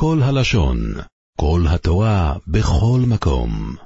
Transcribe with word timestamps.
כל 0.00 0.18
הלשון, 0.22 0.78
כל 1.40 1.60
התורה, 1.68 2.34
בכל 2.46 3.00
מקום. 3.06 3.76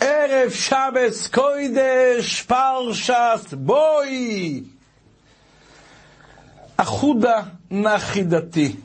ערב 0.00 0.50
שבס 0.50 1.28
קוידש 1.28 2.42
פרשת 2.42 3.40
בואי. 3.52 4.62
אחודה 6.76 7.42
נחידתי. 7.70 8.76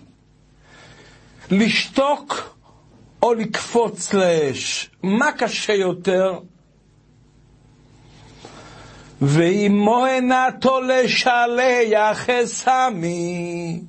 לשתוק 1.52 2.58
או 3.24 3.34
לקפוץ 3.34 4.14
לאש, 4.14 4.90
מה 5.04 5.32
קשה 5.32 5.74
יותר? 5.74 6.40
ואמו 9.28 10.06
עינתו 10.06 10.82
לשלח 10.82 12.30
אסמי, 12.30 13.82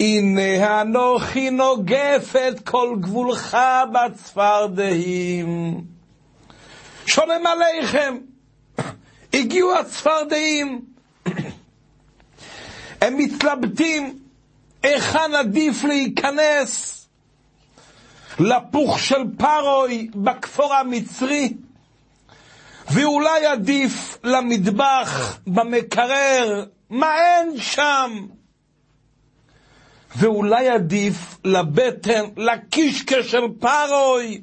הנה 0.00 0.80
אנוכי 0.80 1.50
נוגף 1.50 2.34
את 2.48 2.68
כל 2.68 2.96
גבולך 3.00 3.56
בצפרדעים. 3.92 5.80
שולם 7.06 7.46
עליכם, 7.46 8.16
הגיעו 9.32 9.78
הצפרדעים, 9.78 10.80
הם 13.00 13.16
מתלבטים 13.18 14.18
היכן 14.82 15.34
עדיף 15.38 15.84
להיכנס. 15.84 16.90
לפוך 18.38 18.98
של 18.98 19.24
פרוי 19.38 20.08
בכפור 20.14 20.74
המצרי, 20.74 21.52
ואולי 22.92 23.46
עדיף 23.46 24.18
למטבח 24.24 25.38
במקרר, 25.46 26.64
מה 26.90 27.14
אין 27.20 27.58
שם? 27.58 28.26
ואולי 30.16 30.68
עדיף 30.68 31.38
לבטן, 31.44 32.24
לקישקע 32.36 33.22
של 33.22 33.42
פרוי, 33.60 34.40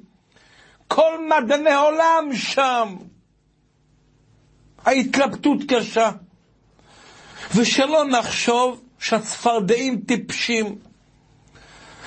כל 0.87 1.27
מדעני 1.29 1.73
עולם 1.73 2.29
שם. 2.33 2.95
ההתלבטות 4.85 5.57
קשה. 5.67 6.11
ושלא 7.55 8.05
נחשוב 8.05 8.83
שהצפרדעים 8.99 10.01
טיפשים. 10.07 10.75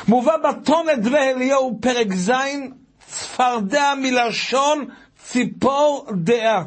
מובא 0.08 0.36
בתונת 0.36 0.98
ואליהו 1.12 1.78
פרק 1.80 2.14
ז', 2.14 2.32
צפרדע 3.06 3.94
מלשון 4.02 4.88
ציפור 5.34 6.06
דעה. 6.12 6.64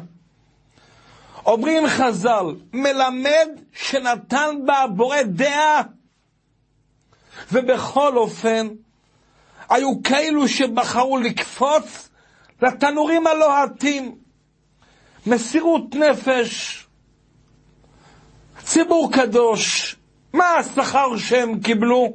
אומרים 1.46 1.86
חז"ל, 1.88 2.44
מלמד 2.72 3.48
שנתן 3.72 4.56
בה 4.66 4.78
הבורא 4.78 5.22
דעה. 5.22 5.82
ובכל 7.52 8.16
אופן, 8.16 8.68
היו 9.70 10.02
כאלו 10.02 10.48
שבחרו 10.48 11.18
לקפוץ 11.18 12.08
לתנורים 12.62 13.26
הלוהטים. 13.26 14.18
מסירות 15.26 15.94
נפש, 15.94 16.86
ציבור 18.64 19.12
קדוש, 19.12 19.96
מה 20.32 20.44
השכר 20.50 21.16
שהם 21.16 21.60
קיבלו? 21.60 22.12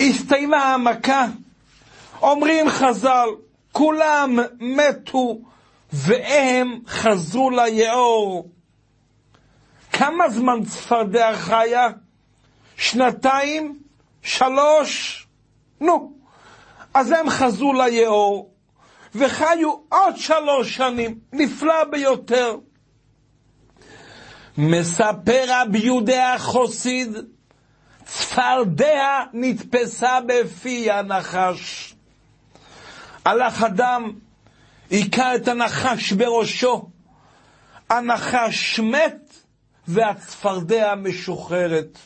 הסתיימה 0.00 0.74
המכה, 0.74 1.26
אומרים 2.22 2.68
חז"ל, 2.68 3.28
כולם 3.74 4.38
מתו 4.60 5.38
והם 5.92 6.78
חזרו 6.86 7.50
ליאור. 7.50 8.50
כמה 9.92 10.30
זמן 10.30 10.64
צפרדע 10.64 11.36
חיה? 11.36 11.88
שנתיים? 12.76 13.78
שלוש? 14.22 15.26
נו. 15.80 16.12
אז 16.94 17.10
הם 17.10 17.30
חזרו 17.30 17.72
ליאור, 17.72 18.54
וחיו 19.14 19.74
עוד 19.88 20.16
שלוש 20.16 20.76
שנים, 20.76 21.18
נפלא 21.32 21.84
ביותר. 21.84 22.56
מספר 24.58 25.44
רבי 25.48 25.78
יהודה 25.78 26.34
החוסיד, 26.34 27.16
צפרדע 28.04 29.20
נתפסה 29.32 30.18
בפי 30.26 30.90
הנחש. 30.90 31.93
הלך 33.24 33.62
אדם, 33.62 34.12
היכה 34.90 35.34
את 35.34 35.48
הנחש 35.48 36.12
בראשו, 36.12 36.88
הנחש 37.90 38.80
מת 38.80 39.34
והצפרדע 39.88 40.94
משוחררת. 40.94 41.98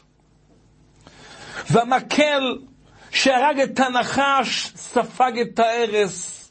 והמקל 1.70 2.58
שהרג 3.10 3.60
את 3.60 3.80
הנחש 3.80 4.72
ספג 4.76 5.32
את 5.38 5.58
הארס. 5.58 6.50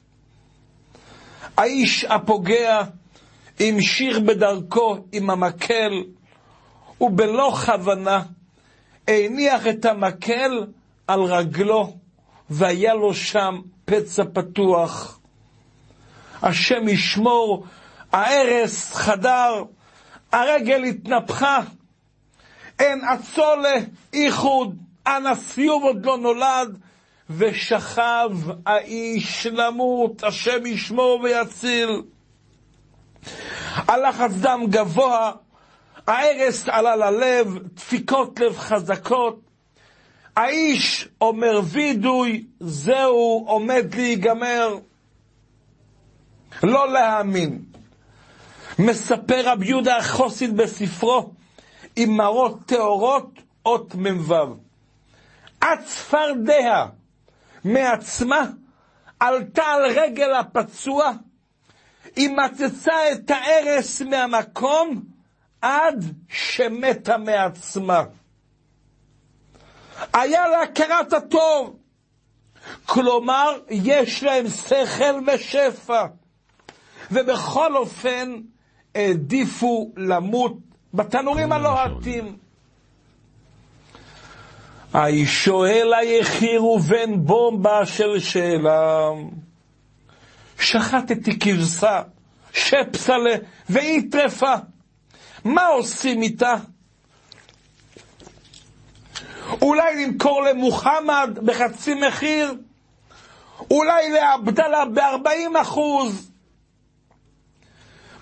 האיש 1.57 2.03
הפוגע 2.03 2.81
המשיך 3.59 4.17
בדרכו 4.19 4.97
עם 5.11 5.29
המקל, 5.29 6.03
ובלא 7.01 7.57
כוונה 7.65 8.23
הניח 9.07 9.67
את 9.67 9.85
המקל 9.85 10.65
על 11.07 11.21
רגלו, 11.21 11.97
והיה 12.49 12.93
לו 12.93 13.13
שם 13.13 13.61
פצע 13.85 14.23
פתוח. 14.33 15.19
השם 16.41 16.87
ישמור, 16.87 17.65
הארס 18.11 18.93
חדר, 18.93 19.63
הרגל 20.31 20.83
התנפחה, 20.83 21.59
אין 22.79 23.01
אצולה 23.05 23.75
איחוד, 24.13 24.77
הנסיוב 25.05 25.83
עוד 25.83 26.05
לא 26.05 26.17
נולד, 26.17 26.77
ושכב 27.29 28.29
האיש 28.65 29.47
למות, 29.47 30.23
השם 30.23 30.65
ישמור 30.65 31.19
ויציל. 31.23 32.01
הלחץ 33.75 34.31
דם 34.31 34.61
גבוה, 34.69 35.31
הארס 36.07 36.69
עלה 36.69 36.95
ללב, 36.95 37.57
דפיקות 37.75 38.39
לב 38.39 38.57
חזקות. 38.57 39.39
האיש 40.37 41.07
אומר 41.21 41.61
וידוי, 41.65 42.45
זהו 42.59 43.43
עומד 43.47 43.85
להיגמר. 43.95 44.77
לא 46.63 46.93
להאמין. 46.93 47.61
מספר 48.79 49.41
רבי 49.51 49.67
יהודה 49.67 49.97
החוסיד 49.97 50.57
בספרו, 50.57 51.31
עם 51.95 52.17
מראות 52.17 52.59
טהורות, 52.65 53.31
אות 53.65 53.95
מ"ו. 53.95 54.33
הצפרדע 55.61 56.85
מעצמה 57.63 58.41
עלתה 59.19 59.63
על 59.63 59.85
רגל 59.85 60.33
הפצוע, 60.33 61.11
היא 62.15 62.29
מצצה 62.29 63.11
את 63.11 63.31
הארס 63.31 64.01
מהמקום 64.01 65.03
עד 65.61 66.05
שמתה 66.29 67.17
מעצמה. 67.17 68.03
היה 70.13 70.47
לה 70.47 70.61
הכרת 70.61 71.13
הטוב, 71.13 71.77
כלומר, 72.85 73.57
יש 73.69 74.23
להם 74.23 74.47
שכל 74.47 75.19
ושפע, 75.27 76.05
ובכל 77.11 77.75
אופן 77.77 78.33
העדיפו 78.95 79.91
למות 79.97 80.57
בתנורים 80.93 81.51
הלוהטים. 81.51 82.37
הישואל 84.93 85.93
היחיר 85.93 86.65
ובן 86.65 87.25
בומבה 87.25 87.85
של 87.85 88.19
שאלה. 88.19 89.09
שחטתי 90.59 91.39
כבשה, 91.39 92.01
שפסלה 92.53 93.35
והיא 93.69 94.01
טרפה. 94.11 94.53
מה 95.45 95.65
עושים 95.65 96.21
איתה? 96.21 96.55
אולי 99.61 100.05
למכור 100.05 100.43
למוחמד 100.43 101.39
בחצי 101.45 101.93
מחיר? 101.93 102.53
אולי 103.71 104.11
לעבדאללה 104.11 104.85
ב-40 104.85 105.61
אחוז? 105.61 106.31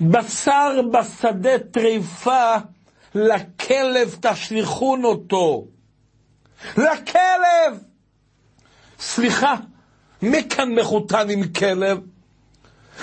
בשר 0.01 0.81
בשדה 0.91 1.59
טריפה, 1.71 2.55
לכלב 3.15 4.15
תשליכון 4.21 5.03
אותו. 5.03 5.65
לכלב! 6.77 7.83
סליחה, 8.99 9.55
מי 10.21 10.49
כאן 10.49 10.75
מחותן 10.75 11.29
עם 11.29 11.47
כלב? 11.53 11.99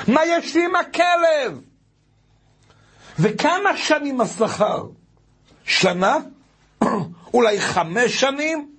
מה 0.08 0.20
יש 0.26 0.54
לי 0.56 0.64
עם 0.64 0.76
הכלב? 0.76 1.60
וכמה 3.18 3.76
שנים 3.76 4.20
השכר? 4.20 4.84
שנה? 5.64 6.16
אולי 7.34 7.60
חמש 7.60 8.20
שנים? 8.20 8.72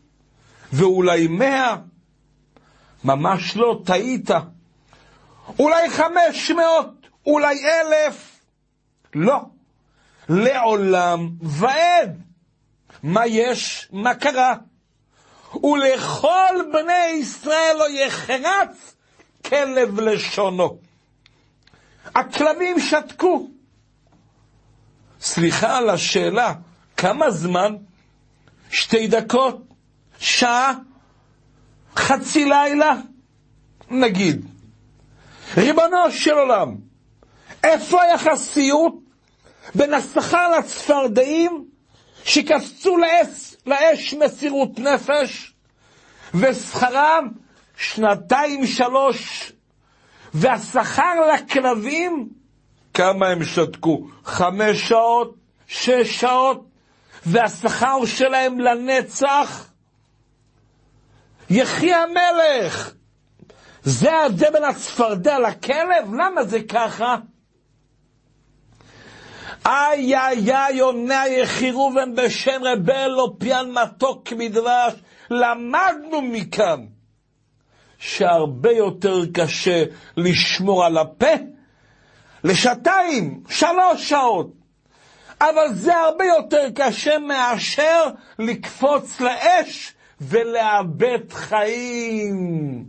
ואולי 0.74 1.28
מאה? 1.28 1.76
ממש 3.04 3.58
לא, 3.58 3.82
טעית. 3.86 4.30
אולי 5.60 5.90
חמש 5.90 6.52
מאות, 6.52 7.08
אולי 7.26 7.56
אלף. 7.66 8.40
לא, 9.16 9.40
לעולם 10.30 11.30
ועד. 11.42 12.22
מה 13.04 13.28
יש? 13.28 13.88
מה 13.92 14.16
קרה? 14.16 14.56
ולכל 15.54 16.56
בני 16.74 17.06
ישראל 17.20 17.76
לא 17.80 17.90
יחרץ 17.90 18.96
כלב 19.46 20.00
לשונו. 20.00 20.78
הכלבים 22.16 22.80
שתקו. 22.80 23.50
סליחה 25.22 25.78
על 25.78 25.90
השאלה, 25.90 26.54
כמה 26.98 27.32
זמן? 27.32 27.76
שתי 28.74 29.08
דקות? 29.08 29.62
שעה? 30.20 30.74
חצי 31.96 32.46
לילה? 32.46 32.94
נגיד. 33.90 34.46
ריבונו 35.58 36.12
של 36.12 36.31
עולם, 36.31 36.75
איפה 37.64 38.02
היחסיות 38.02 38.96
בין 39.75 39.94
השכר 39.94 40.58
לצפרדעים 40.58 41.66
שקפצו 42.25 42.98
לאש, 42.98 43.56
לאש 43.66 44.14
מסירות 44.14 44.80
נפש, 44.80 45.54
ושכרם 46.34 47.28
שנתיים 47.78 48.68
שלוש, 48.68 49.52
והשכר 50.34 51.34
לכלבים, 51.34 52.30
כמה 52.94 53.28
הם 53.28 53.44
שתקו? 53.44 54.08
חמש 54.25 54.90
שעות, 54.90 55.36
שש 55.68 56.20
שעות, 56.22 56.66
והשכר 57.25 58.06
שלהם 58.06 58.60
לנצח? 58.60 59.70
יחי 61.50 61.94
המלך! 61.94 62.94
זה 63.84 64.14
ההבדל 64.14 64.52
בין 64.54 64.64
הצפרדע 64.64 65.40
לכלב? 65.40 66.14
למה 66.14 66.44
זה 66.44 66.60
ככה? 66.64 67.16
איי 69.66 70.18
איי 70.18 70.56
איי 70.56 70.80
עונה 70.80 71.28
יחירובן 71.28 72.16
בשם 72.16 72.62
רבל 72.64 73.08
לא 73.08 73.34
פיין 73.40 73.72
מתוק 73.72 74.34
מדבש. 74.34 74.94
למדנו 75.30 76.22
מכאן 76.22 76.86
שהרבה 77.98 78.72
יותר 78.72 79.25
קשה 79.34 79.84
לשמור 80.18 80.86
על 80.86 80.98
הפה 80.98 81.34
לשעתיים, 82.44 83.44
שלוש 83.50 84.10
שעות. 84.10 84.62
אבל 85.50 85.74
זה 85.74 85.98
הרבה 85.98 86.25
יותר 86.25 86.68
קשה 86.75 87.18
מאשר 87.18 88.04
לקפוץ 88.40 89.22
לאש 89.22 89.94
ולאבד 90.22 91.31
חיים. 91.34 92.84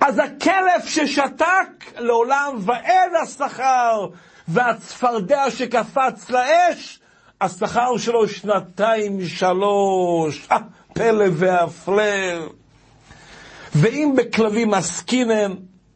אז 0.00 0.18
הכלב 0.18 0.86
ששתק 0.86 1.98
לעולם 1.98 2.54
ועד 2.58 3.14
השכר, 3.22 4.06
והצפרדע 4.48 5.50
שקפץ 5.50 6.30
לאש, 6.30 7.00
השכר 7.40 7.96
שלו 7.98 8.28
שנתיים 8.28 9.24
שלוש, 9.26 10.48
אה, 10.52 10.56
פלא 10.94 11.24
והפלא. 11.32 12.46
ואם 13.74 14.14
בכלבים 14.16 14.74
עסקינן, 14.74 15.54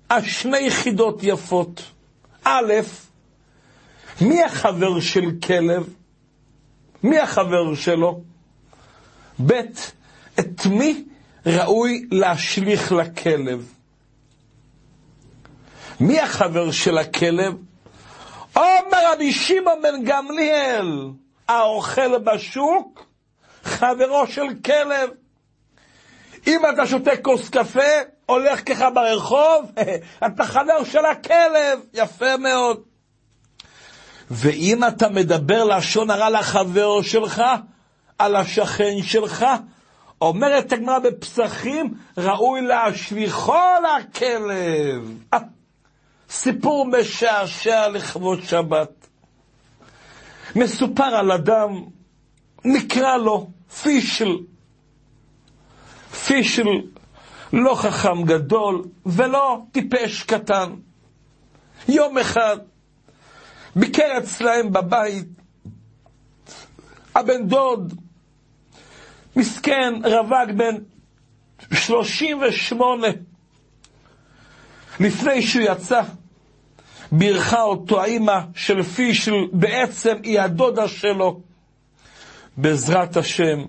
אז 0.09 0.25
שני 0.25 0.59
יחידות 0.59 1.19
יפות. 1.23 1.83
א', 2.44 2.73
מי 4.21 4.45
החבר 4.45 5.01
של 5.01 5.25
כלב? 5.47 5.89
מי 7.03 7.19
החבר 7.19 7.75
שלו? 7.75 8.21
ב', 9.47 9.53
את 10.41 10.67
מי 10.67 11.05
ראוי 11.47 12.07
להשליך 12.11 12.93
לכלב? 12.93 13.73
מי 16.01 16.21
החבר 16.21 16.71
של 16.71 16.99
הכלב? 16.99 17.55
אומר 18.57 19.13
רבי 19.13 19.33
שמעון 19.33 19.83
בן 19.83 20.05
גמליאל, 20.05 21.09
האוכל 21.49 22.19
בשוק, 22.19 23.07
חברו 23.63 24.27
של 24.27 24.47
כלב. 24.65 25.11
אם 26.47 26.61
אתה 26.75 26.87
שותה 26.87 27.17
כוס 27.23 27.49
קפה, 27.49 27.81
הולך 28.27 28.69
ככה 28.69 28.91
ברחוב, 28.91 29.73
אתה 30.27 30.45
חבר 30.45 30.85
של 30.85 31.05
הכלב, 31.05 31.81
יפה 31.95 32.37
מאוד. 32.37 32.90
ואם 34.31 34.85
אתה 34.85 35.09
מדבר 35.09 35.65
לשון 35.65 36.11
הרע 36.11 36.31
לחבר 36.31 37.03
שלך, 37.03 37.43
על 38.19 38.37
השכן 38.37 39.03
שלך, 39.03 39.47
אומרת 40.21 40.73
הגמרא 40.73 40.99
בפסחים, 40.99 41.94
ראוי 42.19 42.61
להשליכו 42.61 43.55
לכלב. 43.82 45.19
אה, 45.35 45.38
סיפור 46.31 46.87
משעשע 46.87 47.88
לכבוד 47.88 48.43
שבת. 48.43 49.09
מסופר 50.56 51.05
על 51.05 51.33
אדם, 51.33 51.85
נקרא 52.65 53.17
לו 53.17 53.50
פישל. 53.83 54.37
פישל 56.26 56.69
לא 57.53 57.75
חכם 57.75 58.23
גדול 58.23 58.85
ולא 59.06 59.62
טיפש 59.73 60.23
קטן. 60.23 60.75
יום 61.88 62.19
אחד 62.19 62.56
ביקר 63.77 64.19
אצלהם 64.19 64.73
בבית 64.73 65.27
הבן 67.15 67.47
דוד, 67.49 67.95
מסכן, 69.37 69.93
רווק 70.05 70.51
בן 70.57 70.77
שלושים 71.75 72.41
ושמונה. 72.43 73.09
לפני 75.01 75.43
שהוא 75.43 75.63
יצא, 75.65 76.03
בירכה 77.13 77.63
אותו 77.63 78.01
האימא 78.03 78.39
של 78.55 78.83
פישל, 78.83 79.35
בעצם 79.53 80.17
היא 80.23 80.41
הדודה 80.41 80.89
שלו. 80.89 81.41
בעזרת 82.57 83.17
השם, 83.17 83.65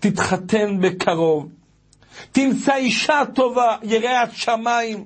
תתחתן 0.00 0.80
בקרוב, 0.80 1.48
תמצא 2.32 2.74
אישה 2.74 3.22
טובה, 3.34 3.76
יראת 3.82 4.32
שמיים, 4.32 5.04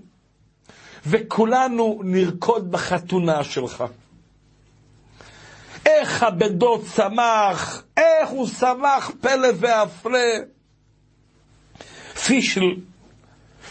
וכולנו 1.06 2.00
נרקוד 2.04 2.70
בחתונה 2.70 3.44
שלך. 3.44 3.84
איך 5.88 6.22
הבן 6.22 6.58
דוד 6.58 6.84
שמח, 6.94 7.82
איך 7.96 8.28
הוא 8.28 8.48
שמח 8.48 9.10
פלא 9.20 9.48
והפלא. 9.60 10.18
פישל, 12.26 12.76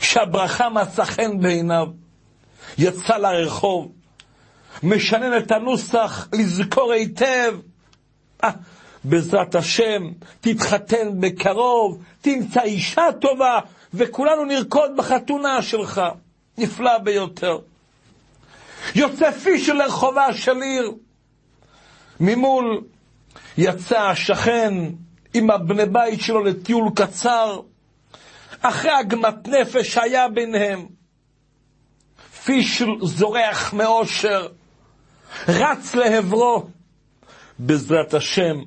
שהברכה 0.01 0.69
מצא 0.69 1.03
חן 1.03 1.39
בעיניו, 1.39 1.87
יצא 2.77 3.17
לרחוב, 3.17 3.91
משנן 4.83 5.37
את 5.37 5.51
הנוסח, 5.51 6.27
לזכור 6.33 6.91
היטב. 6.91 7.55
אה, 8.43 8.50
בעזרת 9.03 9.55
השם, 9.55 10.03
תתחתן 10.41 11.07
בקרוב, 11.19 12.03
תמצא 12.21 12.62
אישה 12.62 13.05
טובה, 13.21 13.59
וכולנו 13.93 14.45
נרקוד 14.45 14.91
בחתונה 14.97 15.62
שלך. 15.62 16.01
נפלא 16.57 16.97
ביותר. 16.97 17.57
יוצא 18.95 19.31
פישל 19.31 19.74
לרחובה 19.74 20.33
של 20.33 20.62
עיר. 20.62 20.91
ממול 22.19 22.81
יצא 23.57 24.00
השכן 24.00 24.74
עם 25.33 25.51
הבני 25.51 25.86
בית 25.86 26.21
שלו 26.21 26.43
לטיול 26.43 26.89
קצר, 26.95 27.62
אחרי 28.62 28.91
עגמת 28.91 29.47
נפש 29.47 29.93
שהיה 29.93 30.29
ביניהם. 30.29 30.88
פישל 32.43 32.89
זורח 33.01 33.74
מאושר, 33.74 34.47
רץ 35.47 35.95
לעברו. 35.95 36.67
בעזרת 37.59 38.13
השם, 38.13 38.57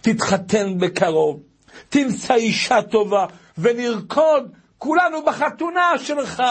תתחתן 0.00 0.78
בקרוב, 0.78 1.40
תמצא 1.88 2.34
אישה 2.34 2.82
טובה, 2.82 3.26
ונרקוד 3.58 4.52
כולנו 4.78 5.24
בחתונה 5.24 5.92
שלך. 5.98 6.42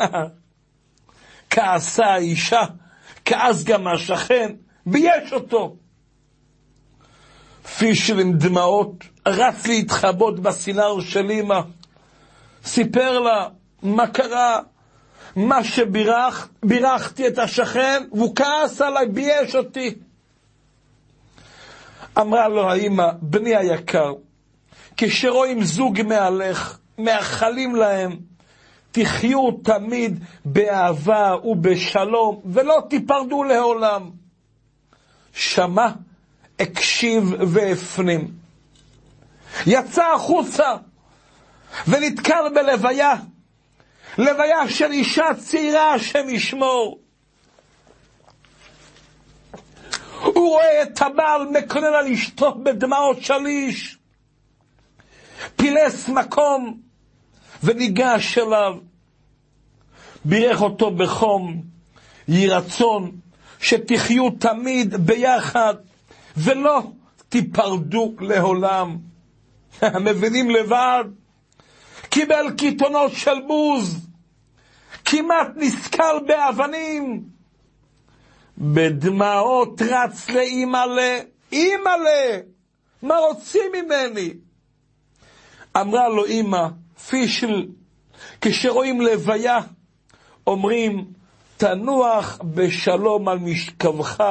כעסה 1.50 2.06
האישה, 2.06 2.62
כעס 3.24 3.64
גם 3.64 3.88
השכן, 3.88 4.52
ויש 4.86 5.32
אותו. 5.32 5.76
פישל 7.82 8.20
עם 8.20 8.32
דמעות 8.32 9.04
רץ 9.26 9.66
להתחבות 9.66 10.40
בסינר 10.40 11.00
של 11.00 11.30
אמא. 11.30 11.60
סיפר 12.64 13.18
לה 13.18 13.48
מה 13.82 14.06
קרה, 14.06 14.60
מה 15.36 15.64
שבירכתי 15.64 17.26
את 17.26 17.38
השכן, 17.38 18.02
והוא 18.12 18.36
כעס 18.36 18.80
עליי, 18.80 19.06
בייש 19.06 19.54
אותי. 19.54 19.94
אמרה 22.18 22.48
לו 22.48 22.70
האמא, 22.70 23.08
בני 23.22 23.56
היקר, 23.56 24.12
כשרואים 24.96 25.62
זוג 25.62 26.02
מהלך, 26.02 26.78
מאחלים 26.98 27.74
להם, 27.74 28.16
תחיו 28.92 29.50
תמיד 29.64 30.24
באהבה 30.44 31.34
ובשלום, 31.44 32.40
ולא 32.44 32.82
תיפרדו 32.90 33.44
לעולם. 33.44 34.10
שמע, 35.32 35.88
הקשיב 36.62 37.32
והפנים. 37.48 38.30
יצא 39.66 40.04
החוצה 40.14 40.74
ונתקל 41.88 42.44
בלוויה 42.54 43.14
לוויה 44.18 44.68
של 44.68 44.92
אישה 44.92 45.28
צעירה, 45.38 45.94
השם 45.94 46.28
ישמור. 46.28 46.98
הוא 50.22 50.48
רואה 50.48 50.82
את 50.82 51.02
הבעל 51.02 51.48
מקונן 51.48 51.84
על 51.84 52.06
אשתו 52.06 52.54
בדמעות 52.54 53.22
שליש, 53.22 53.98
פילס 55.56 56.08
מקום 56.08 56.80
וניגש 57.62 58.38
אליו, 58.38 58.76
בירך 60.24 60.62
אותו 60.62 60.90
בחום, 60.90 61.62
יהי 62.28 62.48
רצון 62.48 63.12
שתחיו 63.60 64.30
תמיד 64.30 64.96
ביחד 64.96 65.74
ולא 66.36 66.82
תיפרדו 67.28 68.14
לעולם. 68.20 68.98
מבינים 70.04 70.50
לבד? 70.50 71.04
קיבל 72.08 72.46
קיתונות 72.58 73.12
של 73.12 73.40
בוז, 73.46 74.06
כמעט 75.04 75.48
נסקל 75.56 76.16
באבנים, 76.26 77.24
בדמעות 78.58 79.82
רץ 79.82 80.30
לאימא'לה, 80.30 81.20
אימא'לה, 81.52 82.38
מה 83.02 83.16
רוצים 83.16 83.72
ממני? 83.72 84.30
אמרה 85.76 86.08
לו 86.08 86.24
אימא, 86.24 86.68
פישל, 87.08 87.66
כשרואים 88.40 89.00
לוויה, 89.00 89.58
אומרים, 90.46 91.04
תנוח 91.56 92.38
בשלום 92.54 93.28
על 93.28 93.38
משכבך, 93.38 94.24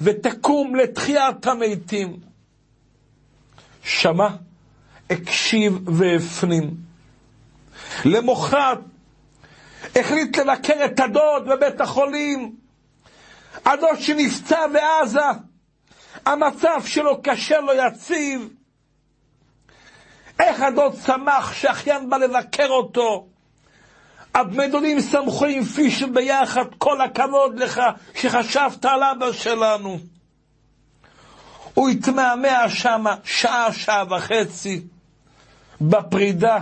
ותקום 0.00 0.74
לתחיית 0.74 1.46
המתים. 1.46 2.20
שמע, 3.82 4.28
הקשיב 5.10 5.88
והפנים. 5.88 6.70
למוחרת 8.04 8.78
החליט 9.96 10.38
לבקר 10.38 10.84
את 10.84 11.00
הדוד 11.00 11.48
בבית 11.48 11.80
החולים. 11.80 12.56
הדוד 13.64 14.00
שנפצע 14.00 14.66
בעזה, 14.66 15.20
המצב 16.26 16.82
שלו 16.86 17.22
קשה, 17.22 17.60
לא 17.60 17.86
יציב. 17.86 18.48
איך 20.40 20.60
הדוד 20.60 20.94
שמח 21.06 21.52
שאחיין 21.52 22.10
בא 22.10 22.16
לבקר 22.16 22.68
אותו. 22.68 23.29
הבני 24.34 25.02
שמחו 25.02 25.46
עם 25.46 25.64
פישר 25.64 26.06
ביחד, 26.06 26.64
כל 26.78 27.00
הכבוד 27.00 27.58
לך 27.58 27.80
שחשבת 28.14 28.84
על 28.84 29.02
אבא 29.02 29.32
שלנו. 29.32 29.98
הוא 31.74 31.88
התמהמה 31.88 32.68
שם 32.68 33.04
שעה, 33.24 33.72
שעה 33.72 34.04
וחצי 34.10 34.82
בפרידה. 35.80 36.58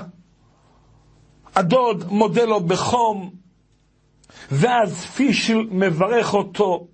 הדוד 1.54 2.04
מודה 2.12 2.44
לו 2.44 2.60
בחום, 2.60 3.30
ואז 4.50 5.04
פישל 5.04 5.66
מברך 5.70 6.34
אותו 6.34 6.86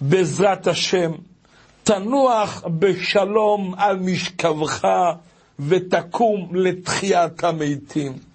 בעזרת 0.00 0.66
השם. 0.66 1.12
תנוח 1.82 2.64
בשלום 2.78 3.74
על 3.76 3.96
משכבך 3.98 4.88
ותקום 5.58 6.48
לתחיית 6.54 7.44
המתים. 7.44 8.29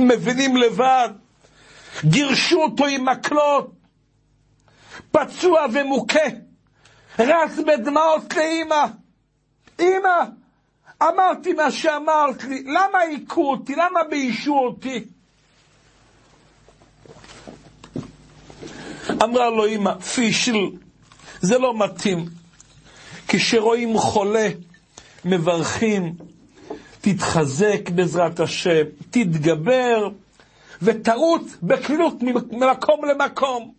מבינים 0.00 0.56
לבד, 0.56 1.08
גירשו 2.04 2.62
אותו 2.62 2.86
עם 2.86 3.08
מקלות, 3.08 3.72
פצוע 5.10 5.66
ומוכה, 5.72 6.28
רץ 7.18 7.58
בדמעות 7.66 8.34
לאימא. 8.36 8.86
אימא, 9.78 10.24
אמרתי 11.02 11.52
מה 11.52 11.70
שאמרת 11.70 12.44
לי, 12.44 12.62
למה 12.62 12.98
היכו 12.98 13.50
אותי? 13.50 13.74
למה 13.74 14.00
ביישו 14.10 14.58
אותי? 14.58 15.04
אמרה 19.22 19.50
לו 19.50 19.66
אמא, 19.66 19.94
פישל, 20.00 20.70
זה 21.40 21.58
לא 21.58 21.78
מתאים. 21.78 22.24
כשרואים 23.28 23.98
חולה, 23.98 24.48
מברכים, 25.24 26.14
תתחזק 27.04 27.90
בעזרת 27.94 28.40
השם, 28.40 28.84
תתגבר 29.10 30.08
ותרוץ 30.82 31.42
בקלילות 31.62 32.14
ממקום 32.52 33.04
למקום. 33.04 33.72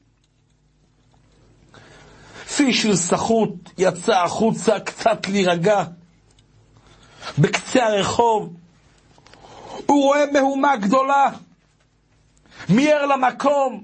פישל 2.56 2.96
סחוט 2.96 3.70
יצא 3.78 4.24
החוצה 4.24 4.80
קצת 4.80 5.28
להירגע. 5.28 5.84
בקצה 7.38 7.86
הרחוב 7.86 8.54
הוא 9.86 10.04
רואה 10.04 10.26
מהומה 10.34 10.76
גדולה, 10.76 11.30
מיהר 12.70 13.06
למקום, 13.06 13.84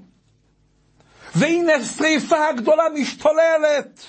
והנה 1.34 1.84
שריפה 1.84 2.52
גדולה 2.56 2.84
משתוללת. 2.94 4.00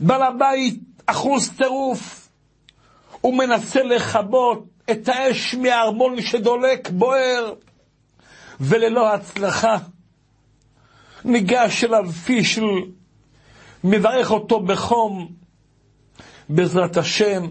בעל 0.00 0.22
הבית 0.22 0.80
אחוז 1.06 1.50
טירוף, 1.56 2.23
הוא 3.24 3.34
מנסה 3.34 3.82
לכבות 3.82 4.64
את 4.90 5.08
האש 5.08 5.54
מהארמון 5.54 6.22
שדולק, 6.22 6.90
בוער, 6.90 7.54
וללא 8.60 9.14
הצלחה. 9.14 9.76
ניגש 11.24 11.84
אליו 11.84 12.12
פישל, 12.12 12.64
מברך 13.84 14.30
אותו 14.30 14.60
בחום, 14.60 15.28
בעזרת 16.48 16.96
השם, 16.96 17.46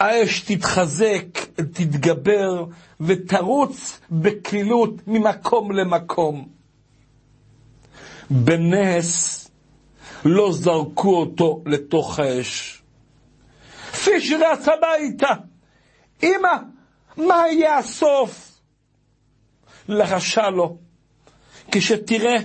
האש 0.00 0.40
תתחזק, 0.40 1.38
תתגבר 1.54 2.64
ותרוץ 3.00 4.00
בקלילות 4.10 4.92
ממקום 5.06 5.72
למקום. 5.72 6.48
בנס 8.30 9.48
לא 10.24 10.52
זרקו 10.52 11.16
אותו 11.16 11.62
לתוך 11.66 12.18
האש. 12.18 12.75
פישר 14.06 14.36
רץ 14.40 14.68
הביתה. 14.68 15.34
אמא, 16.22 16.56
מה 17.16 17.48
יהיה 17.48 17.78
הסוף? 17.78 18.46
לחשה 19.88 20.50
לו, 20.50 20.78
כשתראה 21.72 22.36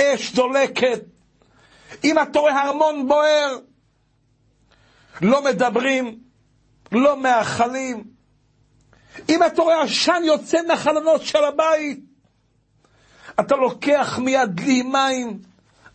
אש 0.00 0.34
דולקת, 0.34 1.00
אם 2.04 2.18
אתה 2.18 2.38
רואה 2.38 2.62
הרמון 2.62 3.08
בוער, 3.08 3.58
לא 5.20 5.44
מדברים, 5.44 6.18
לא 6.92 7.16
מאחלים. 7.16 8.04
אם 9.28 9.42
אתה 9.46 9.62
רואה 9.62 9.82
עשן 9.82 10.22
יוצא 10.24 10.58
מהחלונות 10.68 11.22
של 11.22 11.44
הבית, 11.44 12.00
אתה 13.40 13.56
לוקח 13.56 14.18
מיד 14.18 14.50
דלי 14.54 14.82
מים, 14.82 15.38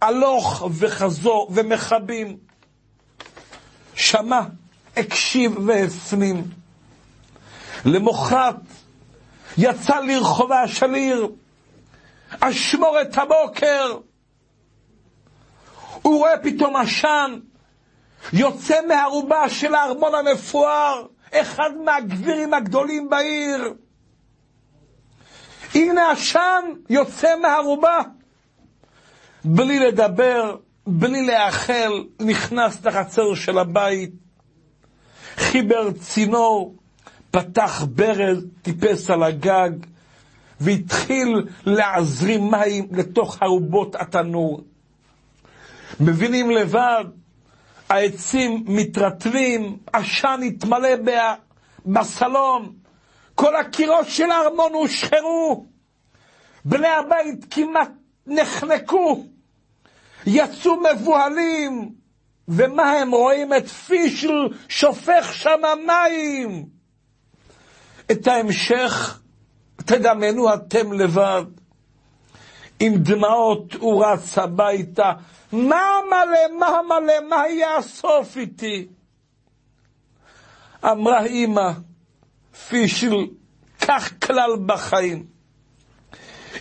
הלוך 0.02 0.68
וחזור 0.80 1.52
ומכבים. 1.56 2.49
שמע, 4.00 4.42
הקשיב 4.98 5.58
והפנים. 5.68 6.44
למוחרת 7.86 8.56
יצא 9.58 10.00
לרחובה 10.00 10.68
של 10.68 10.94
עיר, 10.94 11.28
אשמור 12.40 13.02
את 13.02 13.18
הבוקר. 13.18 13.98
הוא 16.02 16.18
רואה 16.18 16.38
פתאום 16.44 16.76
עשן 16.76 17.40
יוצא 18.34 18.76
מהערובה 18.88 19.50
של 19.50 19.76
הארמון 19.76 20.16
המפואר, 20.16 21.06
אחד 21.34 21.70
מהגבירים 21.86 22.54
הגדולים 22.54 23.10
בעיר. 23.10 23.74
הנה 25.76 26.12
עשן 26.12 26.74
יוצא 26.90 27.36
מהערובה. 27.42 28.00
בלי 29.46 29.80
לדבר, 29.80 30.56
בלי 30.92 31.28
לאחל, 31.28 32.04
נכנס 32.20 32.86
לחצר 32.86 33.36
של 33.36 33.58
הבית, 33.58 34.12
חיבר 35.36 35.92
צינור, 35.92 36.76
פתח 37.32 37.86
ברז, 37.90 38.46
טיפס 38.62 39.10
על 39.10 39.24
הגג, 39.24 39.70
והתחיל 40.60 41.48
להזרים 41.66 42.52
מים 42.52 42.88
לתוך 42.92 43.38
ארובות 43.44 43.96
התנור. 43.96 44.62
מבינים 46.00 46.52
לבד, 46.52 47.06
העצים 47.90 48.64
מתרטבים, 48.68 49.78
עשן 49.94 50.40
התמלא 50.48 50.90
בסלון, 51.86 52.74
כל 53.36 53.56
הקירות 53.56 54.08
של 54.08 54.32
הארמון 54.32 54.74
הושחרו, 54.74 55.66
בני 56.66 56.88
הבית 56.88 57.46
כמעט 57.52 57.92
נחנקו, 58.28 59.26
יצאו 60.26 60.78
מבוהלים, 60.80 61.94
ומה 62.48 62.92
הם 62.92 63.12
רואים? 63.12 63.54
את 63.54 63.68
פישל 63.68 64.48
שופך 64.70 65.30
שם 65.34 65.62
מים. 65.88 66.66
את 68.12 68.28
ההמשך 68.28 69.20
תדמיינו 69.76 70.54
אתם 70.54 70.94
לבד. 70.94 71.44
עם 72.80 72.96
דמעות 72.96 73.74
הוא 73.74 74.06
רץ 74.06 74.38
הביתה. 74.38 75.12
מה 75.52 75.84
מלא, 76.08 76.60
מה 76.60 76.80
מלא, 76.88 77.14
מה 77.30 77.48
יהיה 77.48 77.78
הסוף 77.78 78.38
איתי? 78.38 78.88
אמרה 80.86 81.26
אמא, 81.26 81.72
כפי 82.54 82.88
של 82.88 83.16
כך 83.82 84.14
כלל 84.26 84.52
בחיים. 84.66 85.26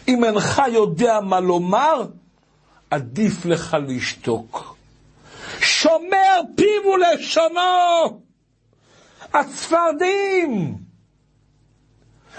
אם 0.08 0.24
אינך 0.24 0.62
יודע 0.72 1.20
מה 1.20 1.40
לומר, 1.40 2.06
עדיף 2.90 3.44
לך 3.44 3.76
לשתוק. 3.88 4.76
שומר 5.60 6.40
פיו 6.56 6.92
ולשונו! 6.94 8.20
הצפרדים 9.34 10.74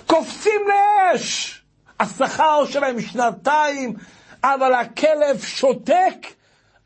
קופצים 0.06 0.62
לאש! 0.68 1.56
השכר 2.00 2.66
שלהם 2.66 3.02
שנתיים, 3.02 3.94
אבל 4.44 4.74
הכלב 4.74 5.42
שותק, 5.44 6.28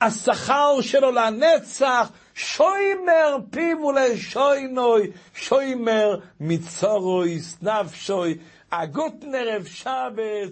השכר 0.01 0.81
שלו 0.81 1.11
לנצח, 1.11 2.11
שוימר 2.35 3.37
פיו 3.51 3.91
לשוינוי, 3.91 5.11
שוימר 5.35 6.19
מצורויס 6.39 7.57
נפשוי, 7.61 8.37
הגות 8.71 9.13
נרב 9.23 9.65
שבת, 9.65 10.51